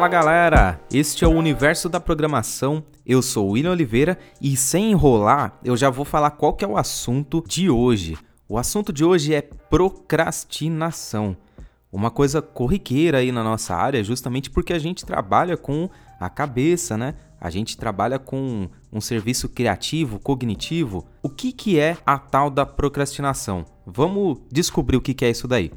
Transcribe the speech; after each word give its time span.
Fala 0.00 0.08
galera, 0.08 0.80
este 0.90 1.26
é 1.26 1.28
o 1.28 1.36
Universo 1.36 1.86
da 1.86 2.00
Programação. 2.00 2.82
Eu 3.04 3.20
sou 3.20 3.46
o 3.46 3.50
William 3.50 3.72
Oliveira 3.72 4.16
e 4.40 4.56
sem 4.56 4.92
enrolar, 4.92 5.58
eu 5.62 5.76
já 5.76 5.90
vou 5.90 6.06
falar 6.06 6.30
qual 6.30 6.54
que 6.54 6.64
é 6.64 6.68
o 6.68 6.78
assunto 6.78 7.44
de 7.46 7.68
hoje. 7.68 8.16
O 8.48 8.56
assunto 8.56 8.94
de 8.94 9.04
hoje 9.04 9.34
é 9.34 9.42
procrastinação. 9.42 11.36
Uma 11.92 12.10
coisa 12.10 12.40
corriqueira 12.40 13.18
aí 13.18 13.30
na 13.30 13.44
nossa 13.44 13.76
área, 13.76 14.02
justamente 14.02 14.48
porque 14.48 14.72
a 14.72 14.78
gente 14.78 15.04
trabalha 15.04 15.54
com 15.54 15.90
a 16.18 16.30
cabeça, 16.30 16.96
né? 16.96 17.14
A 17.38 17.50
gente 17.50 17.76
trabalha 17.76 18.18
com 18.18 18.70
um 18.90 19.02
serviço 19.02 19.50
criativo, 19.50 20.18
cognitivo. 20.18 21.06
O 21.22 21.28
que, 21.28 21.52
que 21.52 21.78
é 21.78 21.98
a 22.06 22.18
tal 22.18 22.48
da 22.48 22.64
procrastinação? 22.64 23.66
Vamos 23.84 24.38
descobrir 24.50 24.96
o 24.96 25.02
que, 25.02 25.12
que 25.12 25.26
é 25.26 25.30
isso 25.30 25.46
daí. 25.46 25.70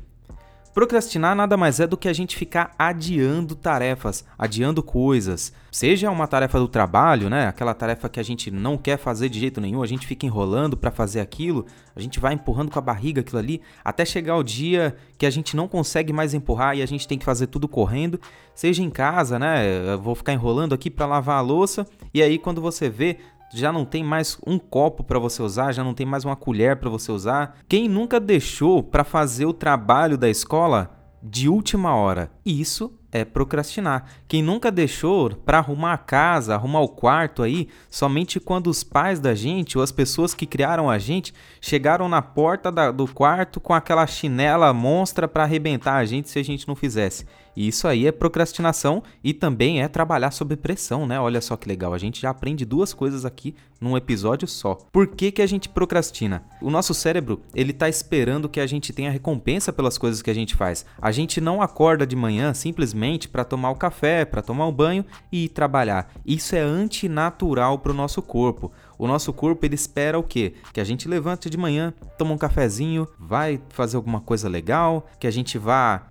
Procrastinar 0.74 1.36
nada 1.36 1.56
mais 1.56 1.80
é 1.80 1.86
do 1.86 1.96
que 1.96 2.08
a 2.08 2.14
gente 2.14 2.36
ficar 2.36 2.74
adiando 2.80 3.54
tarefas, 3.54 4.26
adiando 4.36 4.82
coisas. 4.82 5.54
Seja 5.72 6.10
uma 6.10 6.28
tarefa 6.28 6.58
do 6.58 6.68
trabalho, 6.68 7.30
né? 7.30 7.48
Aquela 7.48 7.76
tarefa 7.76 8.10
que 8.10 8.20
a 8.20 8.24
gente 8.24 8.50
não 8.50 8.76
quer 8.76 8.98
fazer 8.98 9.30
de 9.30 9.40
jeito 9.40 9.62
nenhum, 9.62 9.84
a 9.84 9.86
gente 9.86 10.08
fica 10.08 10.26
enrolando 10.26 10.76
para 10.76 10.90
fazer 10.90 11.20
aquilo, 11.20 11.68
a 11.96 12.02
gente 12.02 12.20
vai 12.20 12.34
empurrando 12.34 12.72
com 12.72 12.80
a 12.80 12.82
barriga 12.82 13.22
aquilo 13.22 13.38
ali, 13.38 13.62
até 13.86 14.04
chegar 14.04 14.36
o 14.36 14.44
dia 14.44 14.96
que 15.16 15.28
a 15.28 15.30
gente 15.30 15.56
não 15.56 15.68
consegue 15.68 16.12
mais 16.12 16.34
empurrar 16.34 16.76
e 16.76 16.82
a 16.82 16.88
gente 16.88 17.08
tem 17.08 17.20
que 17.20 17.26
fazer 17.26 17.48
tudo 17.48 17.68
correndo. 17.68 18.20
Seja 18.56 18.82
em 18.82 18.90
casa, 18.90 19.38
né? 19.38 19.94
Eu 19.94 20.02
vou 20.02 20.16
ficar 20.16 20.34
enrolando 20.34 20.74
aqui 20.74 20.90
para 20.90 21.06
lavar 21.06 21.38
a 21.38 21.42
louça 21.42 21.86
e 22.12 22.22
aí 22.22 22.40
quando 22.40 22.60
você 22.60 22.90
vê, 22.90 23.18
já 23.54 23.72
não 23.72 23.86
tem 23.86 24.04
mais 24.04 24.38
um 24.46 24.58
copo 24.58 25.04
para 25.04 25.20
você 25.20 25.42
usar, 25.44 25.72
já 25.72 25.84
não 25.84 25.94
tem 25.94 26.06
mais 26.06 26.26
uma 26.26 26.36
colher 26.36 26.78
para 26.78 26.90
você 26.90 27.12
usar. 27.12 27.58
Quem 27.70 27.88
nunca 27.88 28.20
deixou 28.20 28.82
para 28.82 29.04
fazer 29.04 29.46
o 29.46 29.54
trabalho 29.54 30.18
da 30.18 30.28
escola 30.28 30.92
de 31.22 31.48
última 31.48 31.96
hora? 31.96 32.32
Isso 32.44 32.98
é 33.12 33.24
procrastinar. 33.24 34.06
Quem 34.28 34.42
nunca 34.42 34.72
deixou 34.72 35.36
para 35.36 35.60
arrumar 35.60 35.94
a 35.94 35.98
casa, 35.98 36.56
arrumar 36.56 36.82
o 36.82 36.90
quarto 36.90 37.44
aí, 37.44 37.70
somente 37.90 38.40
quando 38.40 38.68
os 38.68 38.84
pais 38.84 39.20
da 39.20 39.36
gente 39.36 39.78
ou 39.78 39.84
as 39.84 39.92
pessoas 39.92 40.34
que 40.34 40.48
criaram 40.48 40.90
a 40.90 40.98
gente 40.98 41.32
chegaram 41.62 42.10
na 42.10 42.24
porta 42.24 42.72
da, 42.72 42.92
do 42.92 43.08
quarto 43.08 43.60
com 43.60 43.74
aquela 43.74 44.08
chinela 44.08 44.74
monstra 44.74 45.28
para 45.28 45.44
arrebentar 45.44 45.98
a 45.98 46.06
gente 46.06 46.28
se 46.28 46.40
a 46.40 46.44
gente 46.44 46.68
não 46.68 46.76
fizesse. 46.76 47.28
E 47.56 47.68
isso 47.68 47.88
aí 47.88 48.08
é 48.08 48.12
procrastinação 48.12 49.04
e 49.24 49.34
também 49.34 49.82
é 49.82 49.88
trabalhar 49.88 50.32
sob 50.32 50.56
pressão, 50.56 51.06
né? 51.06 51.20
Olha 51.20 51.42
só 51.42 51.56
que 51.56 51.68
legal, 51.68 51.94
a 51.94 51.98
gente 51.98 52.22
já 52.22 52.30
aprende 52.30 52.66
duas 52.66 52.94
coisas 52.94 53.26
aqui 53.26 53.56
num 53.80 53.98
episódio 53.98 54.48
só. 54.48 54.76
Por 54.92 55.08
que, 55.08 55.32
que 55.32 55.42
a 55.42 55.46
gente 55.46 55.68
procrastina? 55.68 56.44
O 56.62 56.70
nosso 56.70 56.94
cérebro, 56.94 57.42
ele 57.54 57.74
tá 57.74 57.90
esperando 57.90 58.48
que 58.48 58.60
a 58.60 58.66
gente 58.66 58.94
tenha 58.94 59.12
recompensa 59.12 59.74
pelas 59.74 59.98
coisas 59.98 60.22
que 60.22 60.32
a 60.32 60.34
gente 60.34 60.56
faz. 60.56 60.86
A 61.02 61.12
gente 61.12 61.42
não 61.42 61.62
acorda 61.62 62.08
de 62.08 62.16
manhã 62.16 62.54
simplesmente 62.54 63.28
para 63.28 63.44
tomar 63.44 63.72
o 63.72 63.76
café, 63.76 64.24
para 64.24 64.42
tomar 64.42 64.68
o 64.68 64.72
banho 64.72 65.06
e 65.32 65.46
ir 65.46 65.50
trabalhar. 65.50 66.12
Isso 66.26 66.56
é 66.56 66.62
antinatural 66.62 67.78
para 67.80 67.92
o 67.92 67.96
nosso 67.96 68.22
corpo. 68.22 68.72
O 68.98 69.08
nosso 69.08 69.34
corpo 69.34 69.66
ele 69.66 69.76
espera 69.76 70.18
o 70.18 70.24
quê? 70.24 70.54
Que 70.72 70.80
a 70.80 70.84
gente 70.84 71.08
levante 71.08 71.50
de 71.50 71.58
manhã, 71.58 71.94
toma 72.18 72.34
um 72.34 72.38
cafezinho, 72.38 73.08
vai 73.20 73.62
fazer 73.70 73.98
alguma 73.98 74.22
coisa 74.22 74.48
legal, 74.48 75.08
que 75.20 75.28
a 75.28 75.32
gente 75.32 75.58
vá 75.58 76.08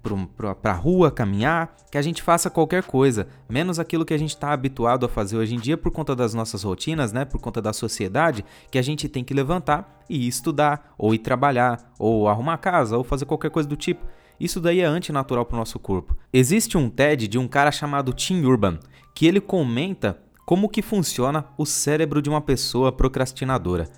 para 0.60 0.70
a 0.70 0.74
rua 0.74 1.10
caminhar, 1.10 1.74
que 1.90 1.98
a 1.98 2.02
gente 2.02 2.22
faça 2.22 2.50
qualquer 2.50 2.82
coisa, 2.82 3.28
menos 3.48 3.78
aquilo 3.78 4.04
que 4.04 4.14
a 4.14 4.18
gente 4.18 4.30
está 4.30 4.52
habituado 4.52 5.06
a 5.06 5.08
fazer 5.08 5.36
hoje 5.36 5.54
em 5.54 5.60
dia 5.60 5.76
por 5.76 5.90
conta 5.90 6.16
das 6.16 6.34
nossas 6.34 6.62
rotinas, 6.62 7.12
né? 7.12 7.24
Por 7.24 7.40
conta 7.40 7.60
da 7.60 7.72
sociedade, 7.72 8.44
que 8.70 8.78
a 8.78 8.82
gente 8.82 9.08
tem 9.08 9.22
que 9.22 9.34
levantar 9.34 10.02
e 10.08 10.26
estudar, 10.26 10.94
ou 10.98 11.14
ir 11.14 11.18
trabalhar, 11.18 11.92
ou 11.98 12.28
arrumar 12.28 12.58
casa, 12.58 12.96
ou 12.96 13.04
fazer 13.04 13.24
qualquer 13.24 13.50
coisa 13.50 13.68
do 13.68 13.76
tipo. 13.76 14.04
Isso 14.38 14.60
daí 14.60 14.80
é 14.80 14.84
antinatural 14.84 15.44
para 15.44 15.54
o 15.54 15.58
nosso 15.58 15.78
corpo. 15.78 16.16
Existe 16.32 16.76
um 16.76 16.90
TED 16.90 17.28
de 17.28 17.38
um 17.38 17.46
cara 17.46 17.70
chamado 17.70 18.12
Tim 18.12 18.42
Urban, 18.42 18.78
que 19.14 19.26
ele 19.26 19.40
comenta 19.40 20.18
como 20.44 20.68
que 20.68 20.82
funciona 20.82 21.46
o 21.56 21.64
cérebro 21.64 22.20
de 22.20 22.28
uma 22.28 22.40
pessoa 22.40 22.92
procrastinadora. 22.92 23.88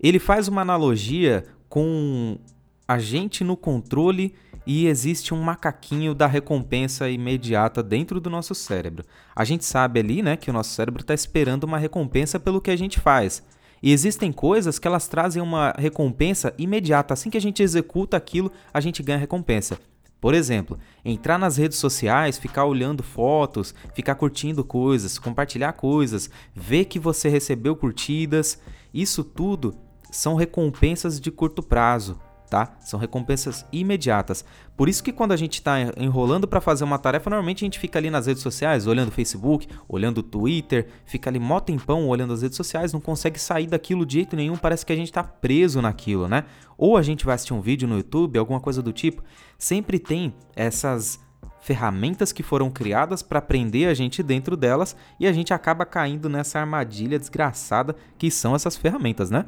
Ele 0.00 0.18
faz 0.18 0.48
uma 0.48 0.62
analogia 0.62 1.44
com 1.68 2.38
a 2.86 2.98
gente 2.98 3.42
no 3.42 3.56
controle 3.56 4.34
e 4.66 4.86
existe 4.86 5.34
um 5.34 5.42
macaquinho 5.42 6.14
da 6.14 6.26
recompensa 6.26 7.08
imediata 7.08 7.82
dentro 7.82 8.20
do 8.20 8.30
nosso 8.30 8.54
cérebro. 8.54 9.04
A 9.34 9.44
gente 9.44 9.64
sabe 9.64 10.00
ali, 10.00 10.22
né, 10.22 10.36
que 10.36 10.50
o 10.50 10.52
nosso 10.52 10.70
cérebro 10.70 11.02
está 11.02 11.14
esperando 11.14 11.64
uma 11.64 11.78
recompensa 11.78 12.40
pelo 12.40 12.60
que 12.60 12.70
a 12.70 12.76
gente 12.76 12.98
faz. 12.98 13.42
E 13.82 13.92
existem 13.92 14.32
coisas 14.32 14.78
que 14.78 14.88
elas 14.88 15.06
trazem 15.06 15.42
uma 15.42 15.74
recompensa 15.76 16.54
imediata. 16.56 17.12
Assim 17.12 17.28
que 17.28 17.36
a 17.36 17.40
gente 17.40 17.62
executa 17.62 18.16
aquilo, 18.16 18.50
a 18.72 18.80
gente 18.80 19.02
ganha 19.02 19.18
recompensa. 19.18 19.78
Por 20.24 20.32
exemplo, 20.32 20.78
entrar 21.04 21.36
nas 21.36 21.58
redes 21.58 21.76
sociais, 21.76 22.38
ficar 22.38 22.64
olhando 22.64 23.02
fotos, 23.02 23.74
ficar 23.92 24.14
curtindo 24.14 24.64
coisas, 24.64 25.18
compartilhar 25.18 25.74
coisas, 25.74 26.30
ver 26.54 26.86
que 26.86 26.98
você 26.98 27.28
recebeu 27.28 27.76
curtidas, 27.76 28.58
isso 28.94 29.22
tudo 29.22 29.74
são 30.10 30.34
recompensas 30.34 31.20
de 31.20 31.30
curto 31.30 31.62
prazo 31.62 32.18
tá? 32.54 32.76
São 32.78 33.00
recompensas 33.00 33.66
imediatas. 33.72 34.44
Por 34.76 34.88
isso 34.88 35.02
que 35.02 35.12
quando 35.12 35.32
a 35.32 35.36
gente 35.36 35.54
está 35.54 35.74
enrolando 35.96 36.46
para 36.46 36.60
fazer 36.60 36.84
uma 36.84 37.00
tarefa, 37.00 37.28
normalmente 37.28 37.64
a 37.64 37.66
gente 37.66 37.80
fica 37.80 37.98
ali 37.98 38.10
nas 38.10 38.26
redes 38.26 38.44
sociais, 38.44 38.86
olhando 38.86 39.08
o 39.08 39.10
Facebook, 39.10 39.66
olhando 39.88 40.18
o 40.18 40.22
Twitter, 40.22 40.86
fica 41.04 41.28
ali 41.28 41.40
mó 41.40 41.58
tempão 41.58 42.06
olhando 42.06 42.32
as 42.32 42.42
redes 42.42 42.56
sociais, 42.56 42.92
não 42.92 43.00
consegue 43.00 43.40
sair 43.40 43.66
daquilo 43.66 44.06
de 44.06 44.14
jeito 44.14 44.36
nenhum, 44.36 44.56
parece 44.56 44.86
que 44.86 44.92
a 44.92 44.96
gente 44.96 45.08
está 45.08 45.24
preso 45.24 45.82
naquilo, 45.82 46.28
né? 46.28 46.44
Ou 46.78 46.96
a 46.96 47.02
gente 47.02 47.26
vai 47.26 47.34
assistir 47.34 47.54
um 47.54 47.60
vídeo 47.60 47.88
no 47.88 47.96
YouTube, 47.96 48.38
alguma 48.38 48.60
coisa 48.60 48.80
do 48.80 48.92
tipo. 48.92 49.24
Sempre 49.58 49.98
tem 49.98 50.32
essas 50.54 51.18
ferramentas 51.60 52.30
que 52.30 52.44
foram 52.44 52.70
criadas 52.70 53.20
para 53.20 53.42
prender 53.42 53.88
a 53.88 53.94
gente 53.94 54.22
dentro 54.22 54.56
delas 54.56 54.94
e 55.18 55.26
a 55.26 55.32
gente 55.32 55.52
acaba 55.52 55.84
caindo 55.84 56.28
nessa 56.28 56.60
armadilha 56.60 57.18
desgraçada 57.18 57.96
que 58.16 58.30
são 58.30 58.54
essas 58.54 58.76
ferramentas, 58.76 59.28
né? 59.28 59.44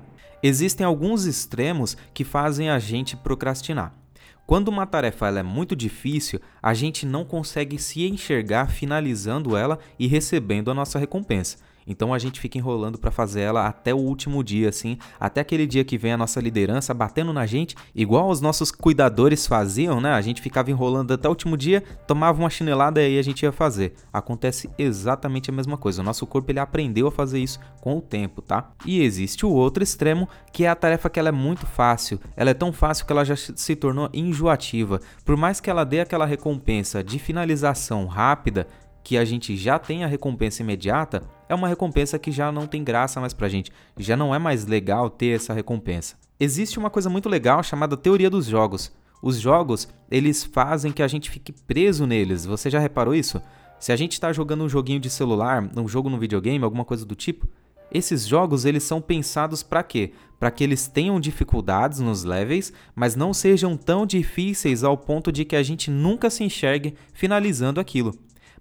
Existem 0.46 0.86
alguns 0.86 1.24
extremos 1.24 1.96
que 2.14 2.22
fazem 2.22 2.70
a 2.70 2.78
gente 2.78 3.16
procrastinar. 3.16 3.92
Quando 4.46 4.68
uma 4.68 4.86
tarefa 4.86 5.26
é 5.28 5.42
muito 5.42 5.74
difícil, 5.74 6.40
a 6.62 6.72
gente 6.72 7.04
não 7.04 7.24
consegue 7.24 7.76
se 7.80 8.06
enxergar 8.06 8.70
finalizando 8.70 9.56
ela 9.56 9.76
e 9.98 10.06
recebendo 10.06 10.70
a 10.70 10.74
nossa 10.74 11.00
recompensa. 11.00 11.58
Então 11.86 12.12
a 12.12 12.18
gente 12.18 12.40
fica 12.40 12.58
enrolando 12.58 12.98
para 12.98 13.10
fazer 13.10 13.42
ela 13.42 13.66
até 13.66 13.94
o 13.94 13.98
último 13.98 14.42
dia, 14.42 14.68
assim, 14.68 14.98
até 15.20 15.40
aquele 15.40 15.66
dia 15.66 15.84
que 15.84 15.96
vem 15.96 16.12
a 16.12 16.16
nossa 16.16 16.40
liderança 16.40 16.92
batendo 16.92 17.32
na 17.32 17.46
gente, 17.46 17.76
igual 17.94 18.28
os 18.28 18.40
nossos 18.40 18.70
cuidadores 18.70 19.46
faziam, 19.46 20.00
né? 20.00 20.12
A 20.12 20.20
gente 20.20 20.42
ficava 20.42 20.70
enrolando 20.70 21.12
até 21.12 21.28
o 21.28 21.30
último 21.30 21.56
dia, 21.56 21.82
tomava 22.06 22.38
uma 22.38 22.50
chinelada 22.50 23.00
e 23.00 23.06
aí 23.06 23.18
a 23.18 23.22
gente 23.22 23.42
ia 23.42 23.52
fazer. 23.52 23.94
Acontece 24.12 24.68
exatamente 24.78 25.50
a 25.50 25.52
mesma 25.52 25.76
coisa. 25.76 26.02
O 26.02 26.04
nosso 26.04 26.26
corpo 26.26 26.50
ele 26.50 26.58
aprendeu 26.58 27.06
a 27.06 27.12
fazer 27.12 27.38
isso 27.38 27.60
com 27.80 27.98
o 27.98 28.02
tempo, 28.02 28.42
tá? 28.42 28.70
E 28.84 29.02
existe 29.02 29.46
o 29.46 29.50
outro 29.50 29.82
extremo, 29.82 30.28
que 30.52 30.64
é 30.64 30.68
a 30.68 30.74
tarefa 30.74 31.08
que 31.08 31.18
ela 31.18 31.28
é 31.28 31.32
muito 31.32 31.66
fácil. 31.66 32.18
Ela 32.36 32.50
é 32.50 32.54
tão 32.54 32.72
fácil 32.72 33.06
que 33.06 33.12
ela 33.12 33.24
já 33.24 33.36
se 33.36 33.76
tornou 33.76 34.10
enjoativa. 34.12 35.00
Por 35.24 35.36
mais 35.36 35.60
que 35.60 35.70
ela 35.70 35.84
dê 35.84 36.00
aquela 36.00 36.26
recompensa 36.26 37.02
de 37.02 37.18
finalização 37.18 38.06
rápida, 38.06 38.66
que 39.06 39.16
a 39.16 39.24
gente 39.24 39.56
já 39.56 39.78
tem 39.78 40.02
a 40.02 40.08
recompensa 40.08 40.62
imediata, 40.62 41.22
é 41.48 41.54
uma 41.54 41.68
recompensa 41.68 42.18
que 42.18 42.32
já 42.32 42.50
não 42.50 42.66
tem 42.66 42.82
graça 42.82 43.20
mais 43.20 43.32
pra 43.32 43.48
gente, 43.48 43.70
já 43.96 44.16
não 44.16 44.34
é 44.34 44.38
mais 44.40 44.66
legal 44.66 45.08
ter 45.08 45.28
essa 45.28 45.54
recompensa. 45.54 46.16
Existe 46.40 46.76
uma 46.76 46.90
coisa 46.90 47.08
muito 47.08 47.28
legal 47.28 47.62
chamada 47.62 47.96
teoria 47.96 48.28
dos 48.28 48.46
jogos. 48.46 48.92
Os 49.22 49.38
jogos, 49.38 49.88
eles 50.10 50.42
fazem 50.42 50.90
que 50.90 51.04
a 51.04 51.06
gente 51.06 51.30
fique 51.30 51.52
preso 51.52 52.04
neles. 52.04 52.44
Você 52.46 52.68
já 52.68 52.80
reparou 52.80 53.14
isso? 53.14 53.40
Se 53.78 53.92
a 53.92 53.96
gente 53.96 54.14
está 54.14 54.32
jogando 54.32 54.64
um 54.64 54.68
joguinho 54.68 54.98
de 54.98 55.08
celular, 55.08 55.70
um 55.76 55.86
jogo 55.86 56.10
no 56.10 56.18
videogame, 56.18 56.64
alguma 56.64 56.84
coisa 56.84 57.06
do 57.06 57.14
tipo, 57.14 57.48
esses 57.92 58.26
jogos 58.26 58.64
eles 58.64 58.82
são 58.82 59.00
pensados 59.00 59.62
para 59.62 59.84
quê? 59.84 60.14
Para 60.36 60.50
que 60.50 60.64
eles 60.64 60.88
tenham 60.88 61.20
dificuldades 61.20 62.00
nos 62.00 62.24
levels, 62.24 62.72
mas 62.92 63.14
não 63.14 63.32
sejam 63.32 63.76
tão 63.76 64.04
difíceis 64.04 64.82
ao 64.82 64.98
ponto 64.98 65.30
de 65.30 65.44
que 65.44 65.54
a 65.54 65.62
gente 65.62 65.92
nunca 65.92 66.28
se 66.28 66.42
enxergue 66.42 66.96
finalizando 67.12 67.78
aquilo 67.78 68.12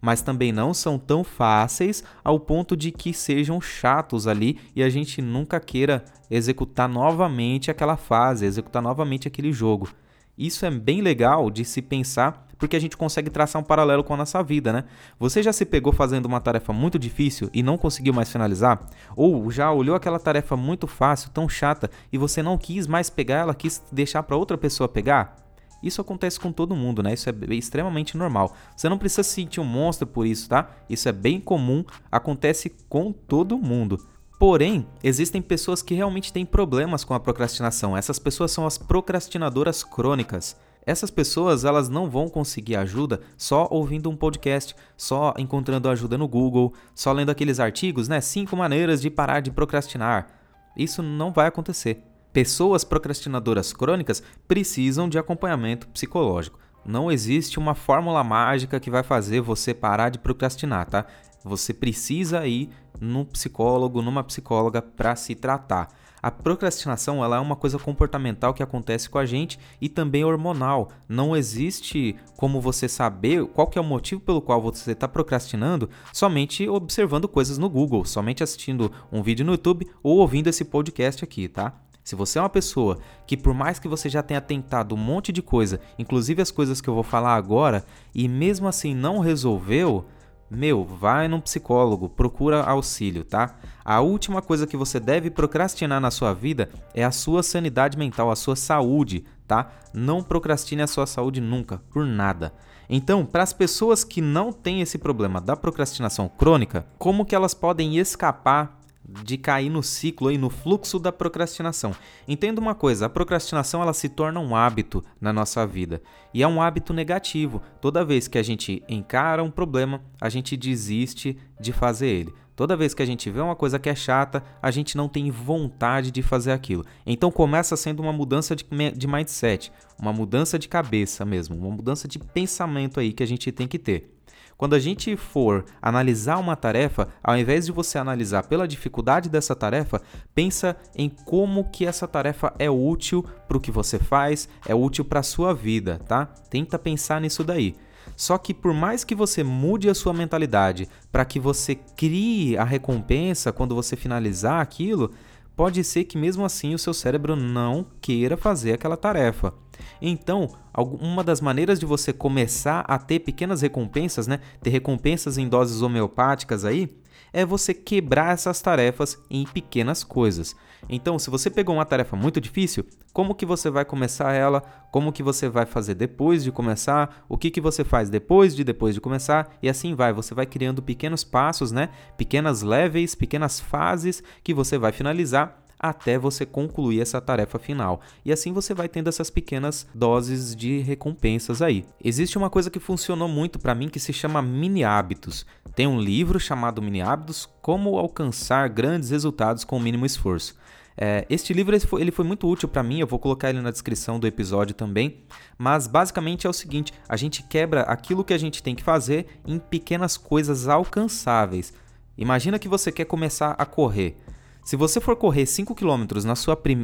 mas 0.02 0.22
também 0.22 0.52
não 0.52 0.74
são 0.74 0.98
tão 0.98 1.24
fáceis 1.24 2.04
ao 2.24 2.40
ponto 2.40 2.76
de 2.76 2.92
que 2.92 3.14
sejam 3.14 3.60
chatos 3.62 4.28
ali 4.28 4.60
e 4.76 4.84
a 4.84 4.90
gente 4.90 5.22
nunca 5.22 5.60
queira 5.60 6.04
executar 6.30 6.90
novamente 6.90 7.72
aquela 7.72 7.98
fase, 7.98 8.46
executar 8.46 8.82
novamente 8.82 9.28
aquele 9.28 9.52
jogo. 9.52 9.90
Isso 10.38 10.66
é 10.66 10.72
bem 10.72 11.02
legal 11.02 11.50
de 11.50 11.64
se 11.64 11.82
pensar 11.82 12.46
porque 12.58 12.76
a 12.76 12.80
gente 12.80 12.98
consegue 12.98 13.30
traçar 13.30 13.62
um 13.62 13.66
paralelo 13.66 14.04
com 14.04 14.14
a 14.14 14.18
nossa 14.18 14.42
vida, 14.42 14.72
né? 14.72 14.86
Você 15.20 15.44
já 15.44 15.52
se 15.52 15.66
pegou 15.66 15.92
fazendo 15.92 16.26
uma 16.26 16.40
tarefa 16.40 16.72
muito 16.72 16.98
difícil 16.98 17.50
e 17.54 17.62
não 17.62 17.78
conseguiu 17.78 18.14
mais 18.14 18.32
finalizar? 18.32 18.80
Ou 19.16 19.52
já 19.52 19.72
olhou 19.72 19.96
aquela 19.96 20.20
tarefa 20.20 20.56
muito 20.56 20.88
fácil, 20.88 21.30
tão 21.32 21.50
chata 21.50 21.90
e 22.12 22.18
você 22.18 22.42
não 22.42 22.58
quis 22.58 22.88
mais 22.88 23.10
pegar 23.10 23.40
ela, 23.40 23.56
quis 23.56 23.84
deixar 23.92 24.24
para 24.24 24.38
outra 24.38 24.58
pessoa 24.58 24.88
pegar? 24.88 25.45
Isso 25.86 26.02
acontece 26.02 26.40
com 26.40 26.52
todo 26.52 26.76
mundo, 26.76 27.04
né? 27.04 27.14
Isso 27.14 27.30
é 27.30 27.34
extremamente 27.52 28.18
normal. 28.18 28.56
Você 28.76 28.90
não 28.90 28.98
precisa 28.98 29.22
se 29.22 29.36
sentir 29.36 29.62
um 29.62 29.66
monstro 29.66 30.08
por 30.08 30.26
isso, 30.26 30.50
tá? 30.50 30.72
Isso 30.90 31.08
é 31.08 31.12
bem 31.12 31.40
comum, 31.40 31.86
acontece 32.12 32.76
com 32.90 33.12
todo 33.12 33.56
mundo. 33.56 34.04
Porém, 34.40 34.88
existem 35.04 35.44
pessoas 35.44 35.84
que 35.84 35.94
realmente 35.94 36.34
têm 36.34 36.44
problemas 36.44 37.04
com 37.04 37.14
a 37.14 37.20
procrastinação. 37.20 37.96
Essas 37.96 38.18
pessoas 38.18 38.52
são 38.52 38.66
as 38.66 38.80
procrastinadoras 38.80 39.84
crônicas. 39.84 40.58
Essas 40.88 41.12
pessoas 41.12 41.64
elas 41.64 41.88
não 41.88 42.10
vão 42.10 42.30
conseguir 42.30 42.76
ajuda 42.76 43.22
só 43.38 43.68
ouvindo 43.70 44.10
um 44.10 44.16
podcast, 44.16 44.76
só 44.98 45.36
encontrando 45.38 45.88
ajuda 45.88 46.18
no 46.18 46.28
Google, 46.28 46.74
só 46.96 47.12
lendo 47.12 47.30
aqueles 47.30 47.60
artigos, 47.60 48.08
né? 48.08 48.20
Cinco 48.22 48.58
maneiras 48.58 49.02
de 49.02 49.10
parar 49.12 49.40
de 49.40 49.52
procrastinar. 49.52 50.28
Isso 50.76 51.04
não 51.04 51.32
vai 51.32 51.48
acontecer. 51.48 52.04
Pessoas 52.36 52.84
procrastinadoras 52.84 53.72
crônicas 53.72 54.22
precisam 54.46 55.08
de 55.08 55.18
acompanhamento 55.18 55.88
psicológico. 55.88 56.60
Não 56.86 57.10
existe 57.10 57.58
uma 57.58 57.74
fórmula 57.74 58.22
mágica 58.26 58.78
que 58.78 58.92
vai 58.92 59.04
fazer 59.04 59.40
você 59.40 59.74
parar 59.74 60.10
de 60.10 60.20
procrastinar, 60.20 60.86
tá? 60.86 61.06
Você 61.46 61.74
precisa 61.74 62.46
ir 62.46 62.72
num 63.00 63.24
psicólogo, 63.24 64.02
numa 64.02 64.22
psicóloga 64.22 64.82
para 64.82 65.16
se 65.16 65.34
tratar. 65.34 65.88
A 66.22 66.30
procrastinação 66.30 67.24
ela 67.24 67.38
é 67.38 67.40
uma 67.40 67.56
coisa 67.56 67.80
comportamental 67.80 68.54
que 68.54 68.62
acontece 68.62 69.10
com 69.10 69.18
a 69.18 69.26
gente 69.26 69.58
e 69.80 69.88
também 69.88 70.26
hormonal. 70.26 70.90
Não 71.08 71.38
existe 71.38 72.18
como 72.36 72.60
você 72.60 72.90
saber 72.90 73.46
qual 73.46 73.68
que 73.68 73.80
é 73.80 73.82
o 73.82 73.86
motivo 73.86 74.20
pelo 74.20 74.42
qual 74.42 74.62
você 74.62 74.92
está 74.92 75.08
procrastinando 75.08 75.90
somente 76.12 76.68
observando 76.68 77.30
coisas 77.30 77.58
no 77.58 77.70
Google, 77.70 78.04
somente 78.04 78.44
assistindo 78.44 78.92
um 79.10 79.24
vídeo 79.24 79.46
no 79.46 79.54
YouTube 79.54 79.90
ou 80.04 80.18
ouvindo 80.18 80.50
esse 80.50 80.66
podcast 80.66 81.24
aqui, 81.24 81.48
tá? 81.48 81.80
Se 82.06 82.16
você 82.16 82.38
é 82.38 82.42
uma 82.44 82.50
pessoa 82.50 83.00
que, 83.26 83.36
por 83.36 83.52
mais 83.52 83.80
que 83.80 83.88
você 83.88 84.08
já 84.08 84.22
tenha 84.22 84.40
tentado 84.40 84.94
um 84.94 84.98
monte 84.98 85.32
de 85.32 85.42
coisa, 85.42 85.80
inclusive 85.98 86.40
as 86.40 86.52
coisas 86.52 86.80
que 86.80 86.88
eu 86.88 86.94
vou 86.94 87.02
falar 87.02 87.34
agora, 87.34 87.84
e 88.14 88.28
mesmo 88.28 88.68
assim 88.68 88.94
não 88.94 89.18
resolveu, 89.18 90.06
meu, 90.48 90.86
vai 90.86 91.28
num 91.28 91.42
psicólogo, 91.42 92.08
procura 92.08 92.62
auxílio, 92.62 93.24
tá? 93.24 93.56
A 93.84 94.02
última 94.02 94.40
coisa 94.40 94.68
que 94.68 94.78
você 94.78 95.00
deve 95.00 95.32
procrastinar 95.32 96.00
na 96.00 96.12
sua 96.12 96.32
vida 96.32 96.70
é 96.94 97.04
a 97.04 97.10
sua 97.10 97.42
sanidade 97.42 97.98
mental, 97.98 98.30
a 98.30 98.36
sua 98.36 98.56
saúde, 98.56 99.26
tá? 99.48 99.72
Não 99.92 100.22
procrastine 100.22 100.84
a 100.84 100.88
sua 100.88 101.08
saúde 101.08 101.42
nunca, 101.42 101.82
por 101.90 102.06
nada. 102.06 102.54
Então, 102.88 103.26
para 103.26 103.42
as 103.42 103.52
pessoas 103.52 104.04
que 104.04 104.22
não 104.22 104.54
têm 104.54 104.80
esse 104.80 105.00
problema 105.00 105.42
da 105.42 105.56
procrastinação 105.56 106.30
crônica, 106.30 106.86
como 107.00 107.26
que 107.26 107.34
elas 107.34 107.56
podem 107.56 107.98
escapar 107.98 108.80
de 109.08 109.38
cair 109.38 109.70
no 109.70 109.84
ciclo 109.84 110.32
e 110.32 110.38
no 110.38 110.50
fluxo 110.50 111.00
da 111.00 111.12
procrastinação. 111.12 111.96
Entenda 112.28 112.60
uma 112.60 112.74
coisa, 112.74 113.06
a 113.06 113.10
procrastinação 113.10 113.82
ela 113.82 113.94
se 113.94 114.10
torna 114.10 114.40
um 114.40 114.56
hábito 114.56 115.04
na 115.20 115.32
nossa 115.32 115.66
vida 115.66 116.02
e 116.34 116.42
é 116.42 116.48
um 116.48 116.62
hábito 116.62 116.94
negativo. 116.94 117.62
Toda 117.80 118.06
vez 118.06 118.28
que 118.28 118.38
a 118.38 118.44
gente 118.44 118.84
encara 118.90 119.44
um 119.44 119.52
problema, 119.52 120.02
a 120.20 120.30
gente 120.30 120.58
desiste 120.58 121.38
de 121.60 121.72
fazer 121.72 122.08
ele. 122.08 122.34
Toda 122.56 122.78
vez 122.78 122.94
que 122.94 123.04
a 123.04 123.06
gente 123.06 123.30
vê 123.30 123.42
uma 123.42 123.56
coisa 123.56 123.78
que 123.78 123.90
é 123.90 123.96
chata, 123.96 124.42
a 124.62 124.72
gente 124.72 124.96
não 124.96 125.10
tem 125.10 125.30
vontade 125.30 126.10
de 126.10 126.22
fazer 126.22 126.54
aquilo. 126.54 126.86
Então 127.06 127.30
começa 127.30 127.76
sendo 127.76 128.02
uma 128.02 128.14
mudança 128.14 128.56
de, 128.56 128.66
de 128.96 129.08
mindset, 129.08 129.72
uma 130.00 130.14
mudança 130.14 130.58
de 130.58 130.70
cabeça 130.70 131.26
mesmo, 131.26 131.56
uma 131.56 131.76
mudança 131.76 132.08
de 132.08 132.18
pensamento 132.18 133.00
aí 133.00 133.12
que 133.12 133.24
a 133.24 133.28
gente 133.28 133.52
tem 133.52 133.68
que 133.68 133.78
ter. 133.78 134.15
Quando 134.58 134.74
a 134.74 134.80
gente 134.80 135.18
for 135.18 135.66
analisar 135.82 136.38
uma 136.38 136.56
tarefa, 136.56 137.10
ao 137.22 137.38
invés 137.38 137.66
de 137.66 137.74
você 137.74 137.98
analisar 137.98 138.44
pela 138.44 138.68
dificuldade 138.68 139.30
dessa 139.30 139.54
tarefa, 139.54 140.02
pensa 140.34 140.78
em 140.96 141.10
como 141.10 141.70
que 141.70 141.86
essa 141.86 142.08
tarefa 142.08 142.54
é 142.58 142.70
útil 142.70 143.26
para 143.48 143.58
o 143.58 143.60
que 143.60 143.70
você 143.70 144.00
faz, 144.00 144.48
é 144.66 144.74
útil 144.74 145.04
para 145.04 145.20
a 145.20 145.24
sua 145.24 145.54
vida, 145.54 146.00
tá? 146.08 146.26
Tenta 146.50 146.80
pensar 146.80 147.20
nisso 147.20 147.44
daí. 147.44 147.76
Só 148.16 148.38
que 148.38 148.54
por 148.54 148.74
mais 148.74 149.04
que 149.04 149.14
você 149.14 149.44
mude 149.44 149.90
a 149.90 149.96
sua 149.96 150.14
mentalidade 150.14 150.88
para 151.12 151.26
que 151.26 151.40
você 151.40 151.76
crie 151.76 152.58
a 152.58 152.64
recompensa 152.64 153.52
quando 153.52 153.76
você 153.76 153.98
finalizar 153.98 154.62
aquilo, 154.62 155.12
pode 155.56 155.84
ser 155.84 156.06
que 156.06 156.18
mesmo 156.18 156.46
assim 156.46 156.74
o 156.74 156.80
seu 156.80 156.94
cérebro 156.94 157.36
não 157.36 157.86
queira 158.00 158.38
fazer 158.38 158.74
aquela 158.74 158.96
tarefa. 158.96 159.54
Então, 160.02 160.50
uma 160.74 161.24
das 161.24 161.42
maneiras 161.42 161.80
de 161.80 161.86
você 161.86 162.12
começar 162.14 162.82
a 162.88 162.98
ter 162.98 163.20
pequenas 163.20 163.62
recompensas, 163.62 164.28
né, 164.28 164.40
ter 164.62 164.70
recompensas 164.70 165.38
em 165.38 165.48
doses 165.48 165.82
homeopáticas 165.82 166.66
aí, 166.66 166.90
é 167.36 167.46
você 167.46 167.74
quebrar 167.74 168.34
essas 168.34 168.62
tarefas 168.62 169.22
em 169.30 169.46
pequenas 169.46 170.04
coisas. 170.04 170.56
Então, 170.88 171.20
se 171.20 171.30
você 171.30 171.50
pegou 171.50 171.76
uma 171.76 171.86
tarefa 171.86 172.16
muito 172.16 172.40
difícil, 172.40 172.86
como 173.12 173.36
que 173.36 173.46
você 173.46 173.70
vai 173.70 173.84
começar 173.84 174.34
ela? 174.34 174.62
Como 174.92 175.12
que 175.12 175.24
você 175.24 175.50
vai 175.50 175.66
fazer 175.66 175.96
depois 175.96 176.44
de 176.44 176.52
começar? 176.52 177.26
O 177.28 177.38
que 177.38 177.52
que 177.52 177.60
você 177.60 177.84
faz 177.84 178.10
depois 178.10 178.56
de 178.56 178.64
depois 178.64 178.96
de 178.96 179.02
começar? 179.02 179.58
E 179.62 179.68
assim 179.68 179.96
vai, 179.96 180.14
você 180.14 180.34
vai 180.34 180.46
criando 180.46 180.82
pequenos 180.82 181.24
passos, 181.24 181.72
né? 181.72 181.90
Pequenas 182.18 182.62
levels, 182.62 183.16
pequenas 183.16 183.60
fases 183.60 184.24
que 184.44 184.54
você 184.54 184.78
vai 184.78 184.92
finalizar 184.92 185.65
até 185.80 186.18
você 186.18 186.46
concluir 186.46 187.02
essa 187.02 187.22
tarefa 187.22 187.60
final. 187.60 188.02
E 188.24 188.32
assim 188.32 188.52
você 188.52 188.74
vai 188.74 188.88
tendo 188.88 189.10
essas 189.10 189.30
pequenas 189.30 189.88
doses 189.94 190.56
de 190.56 190.80
recompensas 190.80 191.62
aí. 191.62 191.86
Existe 192.04 192.38
uma 192.38 192.50
coisa 192.50 192.70
que 192.70 192.80
funcionou 192.80 193.28
muito 193.28 193.60
para 193.60 193.76
mim 193.76 193.90
que 193.90 194.00
se 194.00 194.14
chama 194.14 194.42
mini 194.42 194.84
hábitos. 194.84 195.46
Tem 195.76 195.88
um 195.88 196.00
livro 196.00 196.40
chamado 196.40 196.82
Mini 196.82 197.02
Hábitos: 197.02 197.50
Como 197.62 197.98
alcançar 197.98 198.70
grandes 198.70 199.10
resultados 199.10 199.64
com 199.64 199.78
o 199.78 199.80
mínimo 199.80 200.06
esforço. 200.06 200.56
É, 200.98 201.26
este 201.30 201.54
livro 201.54 201.76
ele 201.76 201.86
foi, 201.86 202.02
ele 202.02 202.12
foi 202.12 202.24
muito 202.24 202.48
útil 202.48 202.70
para 202.70 202.82
mim, 202.82 203.00
eu 203.00 203.08
vou 203.08 203.20
colocar 203.20 203.50
ele 203.50 203.60
na 203.60 203.70
descrição 203.70 204.18
do 204.18 204.26
episódio 204.26 204.74
também. 204.74 205.24
Mas 205.58 205.88
basicamente 205.88 206.48
é 206.48 206.50
o 206.50 206.54
seguinte: 206.54 206.94
a 207.08 207.18
gente 207.18 207.44
quebra 207.44 207.82
aquilo 207.82 208.24
que 208.24 208.34
a 208.34 208.38
gente 208.38 208.64
tem 208.64 208.74
que 208.74 208.84
fazer 208.84 209.28
em 209.46 209.60
pequenas 209.60 210.16
coisas 210.16 210.68
alcançáveis. 210.68 211.74
Imagina 212.18 212.58
que 212.58 212.70
você 212.70 212.92
quer 212.92 213.06
começar 213.06 213.56
a 213.58 213.66
correr. 213.66 214.18
Se 214.66 214.76
você 214.76 215.00
for 215.00 215.16
correr 215.16 215.46
5 215.46 215.76
km 215.76 216.08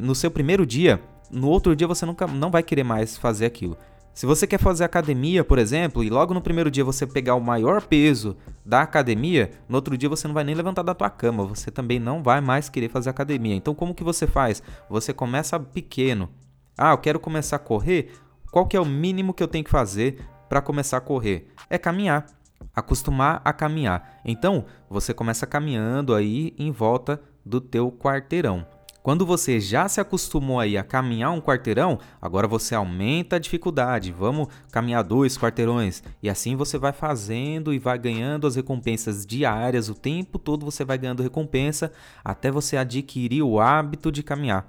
no 0.04 0.14
seu 0.14 0.30
primeiro 0.30 0.68
dia, 0.68 1.02
no 1.32 1.48
outro 1.48 1.76
dia 1.76 1.88
você 1.88 2.06
nunca 2.06 2.28
não 2.28 2.52
vai 2.52 2.62
querer 2.62 2.84
mais 2.84 3.18
fazer 3.18 3.48
aquilo. 3.48 3.76
Se 4.14 4.28
você 4.28 4.46
quer 4.46 4.60
fazer 4.60 4.84
academia, 4.84 5.44
por 5.44 5.58
exemplo, 5.58 6.04
e 6.04 6.10
logo 6.10 6.32
no 6.32 6.44
primeiro 6.44 6.70
dia 6.70 6.86
você 6.86 7.08
pegar 7.08 7.34
o 7.34 7.42
maior 7.42 7.82
peso 7.82 8.38
da 8.64 8.84
academia, 8.84 9.50
no 9.68 9.78
outro 9.78 9.98
dia 9.98 10.08
você 10.08 10.28
não 10.28 10.36
vai 10.36 10.44
nem 10.44 10.54
levantar 10.54 10.84
da 10.84 10.94
tua 10.94 11.10
cama, 11.10 11.44
você 11.44 11.72
também 11.72 12.00
não 12.00 12.22
vai 12.22 12.40
mais 12.40 12.70
querer 12.70 12.88
fazer 12.88 13.10
academia. 13.10 13.56
Então 13.56 13.74
como 13.74 13.96
que 13.96 14.04
você 14.04 14.28
faz? 14.28 14.62
Você 14.88 15.12
começa 15.12 15.60
pequeno. 15.60 16.30
Ah, 16.78 16.92
eu 16.92 17.00
quero 17.00 17.20
começar 17.20 17.56
a 17.56 17.60
correr. 17.60 18.12
Qual 18.52 18.68
que 18.68 18.78
é 18.78 18.80
o 18.80 18.86
mínimo 18.86 19.34
que 19.34 19.42
eu 19.42 19.48
tenho 19.48 19.66
que 19.66 19.72
fazer 19.72 20.24
para 20.48 20.62
começar 20.62 20.98
a 20.98 21.02
correr? 21.02 21.48
É 21.68 21.80
caminhar 21.80 22.28
acostumar 22.76 23.42
a 23.44 23.52
caminhar. 23.52 24.22
Então, 24.24 24.66
você 24.90 25.14
começa 25.14 25.46
caminhando 25.46 26.14
aí 26.14 26.54
em 26.58 26.72
volta 26.72 27.22
do 27.46 27.62
teu 27.62 27.92
quarteirão. 27.92 28.66
Quando 29.04 29.26
você 29.26 29.60
já 29.60 29.90
se 29.90 30.00
acostumou 30.00 30.60
aí 30.60 30.78
a 30.78 30.84
caminhar 30.84 31.32
um 31.32 31.42
quarteirão, 31.42 31.98
agora 32.22 32.48
você 32.48 32.76
aumenta 32.76 33.36
a 33.36 33.40
dificuldade. 33.40 34.12
Vamos 34.12 34.48
caminhar 34.72 35.04
dois 35.04 35.36
quarteirões. 35.36 36.04
E 36.22 36.30
assim 36.30 36.56
você 36.56 36.78
vai 36.78 36.94
fazendo 36.94 37.74
e 37.74 37.80
vai 37.80 37.98
ganhando 37.98 38.46
as 38.46 38.56
recompensas 38.56 39.26
diárias. 39.26 39.90
O 39.90 39.96
tempo 39.96 40.38
todo 40.38 40.64
você 40.64 40.86
vai 40.86 41.00
ganhando 41.00 41.24
recompensa 41.24 41.92
até 42.24 42.52
você 42.52 42.78
adquirir 42.78 43.42
o 43.42 43.60
hábito 43.60 44.12
de 44.12 44.22
caminhar. 44.22 44.68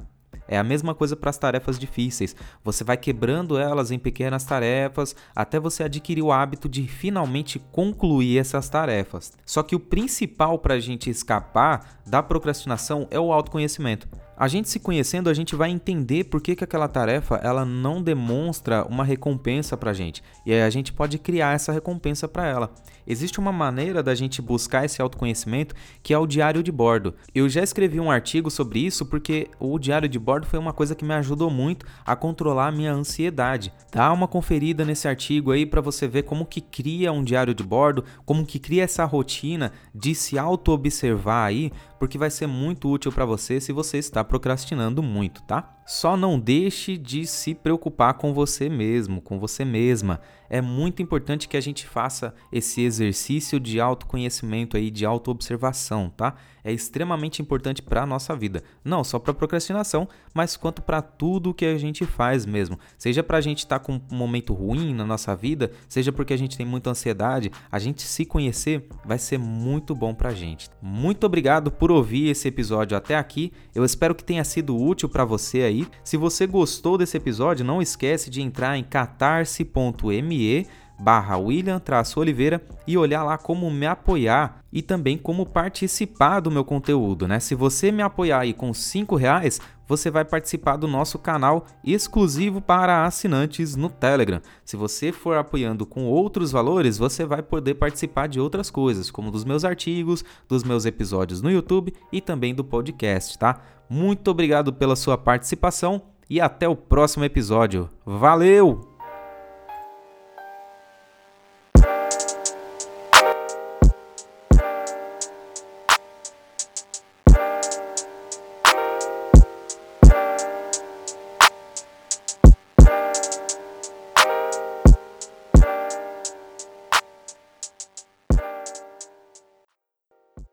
É 0.53 0.59
a 0.59 0.63
mesma 0.63 0.95
coisa 0.95 1.17
para 1.17 1.31
as 1.31 1.39
tarefas 1.39 1.79
difíceis. 1.79 2.37
Você 2.63 2.85
vai 2.85 2.99
quebrando 2.99 3.57
elas 3.57 3.91
em 3.91 3.99
pequenas 3.99 4.45
tarefas 4.45 5.17
até 5.35 5.59
você 5.59 5.83
adquirir 5.83 6.21
o 6.21 6.31
hábito 6.31 6.69
de 6.69 6.87
finalmente 6.87 7.59
concluir 7.59 8.37
essas 8.37 8.69
tarefas. 8.69 9.33
Só 9.47 9.63
que 9.63 9.75
o 9.75 9.81
principal 9.81 10.59
para 10.59 10.75
a 10.75 10.79
gente 10.79 11.09
escapar 11.09 12.03
da 12.07 12.23
procrastinação 12.23 13.09
é 13.11 13.19
o 13.19 13.33
autoconhecimento. 13.33 14.07
A 14.43 14.49
gente 14.49 14.69
se 14.69 14.81
conhecendo, 14.81 15.31
a 15.31 15.35
gente 15.35 15.55
vai 15.55 15.71
entender 15.71 16.25
por 16.25 16.41
que, 16.41 16.57
que 16.57 16.65
aquela 16.65 16.89
tarefa 16.89 17.37
ela 17.45 17.65
não 17.65 18.03
demonstra 18.03 18.85
uma 18.87 19.05
recompensa 19.05 19.77
para 19.77 19.93
a 19.93 19.95
gente. 19.95 20.21
E 20.45 20.53
aí 20.53 20.63
a 20.63 20.69
gente 20.69 20.93
pode 20.93 21.17
criar 21.17 21.55
essa 21.55 21.71
recompensa 21.71 22.27
para 22.27 22.49
ela. 22.49 22.75
Existe 23.07 23.39
uma 23.39 23.53
maneira 23.53 24.03
da 24.03 24.17
gente 24.17 24.43
buscar 24.43 24.85
esse 24.85 25.01
autoconhecimento 25.01 25.77
que 26.03 26.13
é 26.13 26.19
o 26.19 26.27
diário 26.27 26.61
de 26.61 26.73
bordo. 26.73 27.15
Eu 27.33 27.49
já 27.49 27.63
escrevi 27.63 28.01
um 28.01 28.11
artigo 28.11 28.51
sobre 28.51 28.81
isso 28.81 29.07
porque 29.07 29.49
o 29.61 29.79
diário 29.79 30.09
de 30.09 30.19
bordo 30.19 30.45
foi 30.45 30.59
uma 30.59 30.73
coisa 30.73 30.97
que 30.97 31.05
me 31.05 31.15
ajudou 31.15 31.49
muito 31.49 31.87
a 32.05 32.17
controlar 32.17 32.67
a 32.67 32.73
minha 32.73 32.93
ansiedade. 32.93 33.73
Dá 33.93 34.13
uma 34.13 34.27
conferida 34.27 34.85
nesse 34.85 35.07
artigo 35.07 35.53
aí 35.53 35.65
para 35.65 35.81
você 35.81 36.09
ver 36.09 36.25
como 36.25 36.47
que 36.47 36.61
cria 36.61 37.13
um 37.13 37.23
diário 37.23 37.55
de 37.55 37.63
bordo, 37.63 38.05
como 38.25 38.45
que 38.45 38.59
cria 38.59 38.83
essa 38.83 39.05
rotina 39.05 39.71
de 39.95 40.17
se 40.17 40.37
auto-observar 40.37 41.47
aí, 41.47 41.73
porque 42.03 42.19
vai 42.19 42.31
ser 42.31 42.49
muito 42.49 42.91
útil 42.91 43.13
para 43.13 43.25
você 43.25 43.61
se 43.61 43.71
você 43.71 43.97
está 43.97 44.25
procrastinando 44.25 45.01
muito, 45.01 45.41
tá? 45.45 45.73
Só 45.85 46.17
não 46.17 46.39
deixe 46.39 46.97
de 46.97 47.27
se 47.27 47.55
preocupar 47.55 48.15
com 48.15 48.33
você 48.33 48.69
mesmo, 48.69 49.21
com 49.21 49.39
você 49.39 49.65
mesma. 49.65 50.21
É 50.49 50.61
muito 50.61 51.03
importante 51.03 51.49
que 51.49 51.57
a 51.57 51.61
gente 51.61 51.87
faça 51.87 52.35
esse 52.53 52.83
exercício 52.83 53.59
de 53.59 53.81
autoconhecimento 53.81 54.77
aí, 54.77 54.91
de 54.91 55.05
autoobservação, 55.07 56.13
tá? 56.15 56.35
É 56.63 56.71
extremamente 56.71 57.41
importante 57.41 57.83
para 57.83 58.03
a 58.03 58.07
nossa 58.07 58.37
vida, 58.37 58.63
não 58.85 59.03
só 59.03 59.19
para 59.19 59.33
procrastinação, 59.33 60.07
mas 60.33 60.57
quanto 60.57 60.83
para 60.83 61.01
tudo 61.01 61.55
que 61.55 61.65
a 61.65 61.79
gente 61.79 62.05
faz 62.05 62.45
mesmo. 62.45 62.79
Seja 62.99 63.23
para 63.23 63.39
a 63.39 63.41
gente 63.41 63.61
estar 63.61 63.79
tá 63.79 63.85
com 63.85 63.95
um 63.95 64.15
momento 64.15 64.53
ruim 64.53 64.95
na 64.95 65.07
nossa 65.07 65.35
vida, 65.35 65.73
seja 65.89 66.13
porque 66.13 66.35
a 66.35 66.37
gente 66.37 66.57
tem 66.57 66.67
muita 66.67 66.91
ansiedade, 66.91 67.51
a 67.71 67.79
gente 67.79 68.03
se 68.03 68.25
conhecer 68.25 68.87
vai 69.05 69.19
ser 69.19 69.39
muito 69.39 69.95
bom 69.95 70.15
para 70.15 70.29
a 70.29 70.35
gente. 70.35 70.69
Muito 70.83 71.25
obrigado 71.25 71.73
por 71.73 71.91
ouvir 71.91 72.29
esse 72.29 72.47
episódio 72.47 72.97
até 72.97 73.17
aqui. 73.17 73.53
Eu 73.75 73.85
espero 73.85 74.15
que 74.15 74.23
tenha 74.23 74.45
sido 74.45 74.77
útil 74.77 75.09
para 75.09 75.25
você 75.25 75.63
aí 75.63 75.72
aí. 75.73 75.87
Se 76.05 76.17
você 76.17 76.47
gostou 76.47 76.97
desse 76.97 77.17
episódio, 77.17 77.65
não 77.65 77.83
esquece 77.83 78.31
de 78.31 78.41
entrar 78.41 78.77
em 78.77 78.85
catarse.me 78.85 80.67
barra 80.99 81.37
William-Oliveira 81.37 82.63
e 82.87 82.97
olhar 82.97 83.25
lá 83.25 83.37
como 83.37 83.71
me 83.71 83.87
apoiar 83.87 84.63
e 84.73 84.81
também 84.81 85.19
como 85.19 85.45
participar 85.45 86.41
do 86.41 86.51
meu 86.51 86.65
conteúdo, 86.65 87.27
né? 87.27 87.41
Se 87.41 87.55
você 87.55 87.91
me 87.91 88.03
apoiar 88.03 88.41
aí 88.41 88.53
com 88.53 88.73
5 88.73 89.17
reais, 89.17 89.61
você 89.87 90.11
vai 90.11 90.25
participar 90.25 90.77
do 90.77 90.89
nosso 90.89 91.19
canal 91.19 91.67
exclusivo 91.85 92.61
para 92.61 93.05
assinantes 93.05 93.77
no 93.77 93.91
Telegram. 93.91 94.41
Se 94.65 94.77
você 94.77 95.13
for 95.13 95.37
apoiando 95.37 95.85
com 95.85 96.05
outros 96.05 96.51
valores, 96.51 96.97
você 96.97 97.25
vai 97.27 97.43
poder 97.43 97.75
participar 97.75 98.27
de 98.27 98.41
outras 98.41 98.71
coisas, 98.71 99.11
como 99.11 99.31
dos 99.31 99.45
meus 99.45 99.65
artigos, 99.65 100.25
dos 100.49 100.65
meus 100.65 100.87
episódios 100.87 101.43
no 101.43 101.51
YouTube 101.51 101.93
e 102.11 102.21
também 102.21 102.55
do 102.55 102.65
podcast, 102.65 103.39
tá? 103.39 103.61
Muito 103.89 104.31
obrigado 104.31 104.73
pela 104.73 104.97
sua 104.97 105.19
participação 105.19 106.03
e 106.31 106.41
até 106.41 106.67
o 106.67 106.75
próximo 106.75 107.25
episódio. 107.25 107.91
Valeu! 108.07 108.92